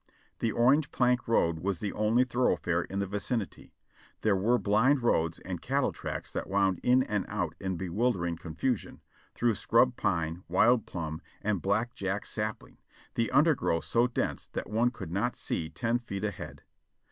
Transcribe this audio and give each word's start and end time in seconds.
The 0.39 0.51
Orange 0.51 0.89
plank 0.91 1.27
road 1.27 1.59
was 1.59 1.77
the 1.77 1.93
only 1.93 2.23
thoroughfare 2.23 2.81
in 2.85 2.97
the 2.97 3.05
vicinity; 3.05 3.75
there 4.21 4.35
were 4.35 4.57
blind 4.57 5.03
roads 5.03 5.37
and 5.37 5.61
cattle 5.61 5.91
tracks 5.93 6.31
that 6.31 6.49
wound 6.49 6.79
in 6.81 7.03
and 7.03 7.23
out 7.29 7.53
in 7.59 7.77
bewildering 7.77 8.37
con 8.37 8.55
fusion, 8.55 9.01
through 9.35 9.53
scrub 9.53 9.95
pine, 9.97 10.43
wild 10.47 10.87
plum, 10.87 11.21
and 11.43 11.61
black 11.61 11.93
jack 11.93 12.25
sapling, 12.25 12.79
the 13.13 13.29
undergrowth 13.29 13.85
so 13.85 14.07
dense 14.07 14.47
that 14.53 14.71
one 14.71 14.89
could 14.89 15.11
not 15.11 15.35
see 15.35 15.69
ten 15.69 15.99
feet 15.99 16.23
ahead. 16.23 16.63